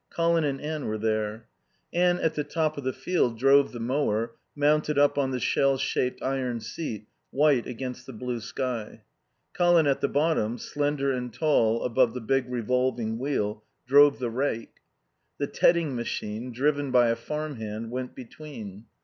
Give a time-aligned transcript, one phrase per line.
[0.09, 1.45] Colin and Anne were there.
[1.93, 5.77] Anne at the top of the field drove the mower, mounted up on the shell
[5.77, 9.03] shaped iron seat, white against the blue sky.
[9.53, 14.77] Colin at the bottom, slender and tall above the big revolving wheel, drove the rake.
[15.37, 18.85] The tedding machine, driven by a farm hand, went between.